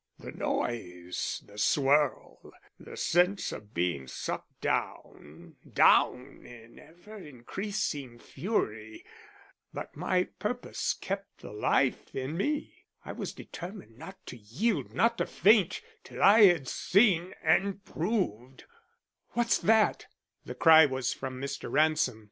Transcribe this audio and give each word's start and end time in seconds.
The 0.17 0.31
noise 0.31 1.43
the 1.45 1.59
swirl 1.59 2.53
the 2.79 2.97
sense 2.97 3.51
of 3.51 3.75
being 3.75 4.07
sucked 4.07 4.59
down 4.59 5.57
down 5.75 6.43
in 6.43 6.79
ever 6.79 7.17
increasing 7.19 8.17
fury 8.17 9.05
but 9.71 9.95
my 9.95 10.23
purpose 10.23 10.95
kept 10.99 11.41
the 11.41 11.51
life 11.51 12.15
in 12.15 12.35
me. 12.35 12.87
I 13.05 13.11
was 13.11 13.31
determined 13.31 13.95
not 13.99 14.17
to 14.25 14.37
yield, 14.37 14.91
not 14.95 15.19
to 15.19 15.27
faint, 15.27 15.83
till 16.03 16.23
I 16.23 16.45
had 16.45 16.67
seen 16.67 17.35
and 17.43 17.85
proved" 17.85 18.63
"What's 19.33 19.59
that?" 19.59 20.07
The 20.45 20.55
cry 20.55 20.87
was 20.87 21.13
from 21.13 21.39
Mr. 21.39 21.71
Ransom. 21.71 22.19